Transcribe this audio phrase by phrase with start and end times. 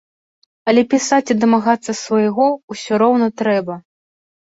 [0.73, 3.83] Але пісаць і дамагацца свайго ўсё роўна трэба.